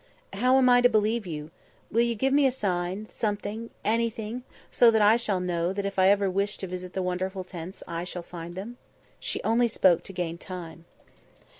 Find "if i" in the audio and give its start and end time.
5.85-6.07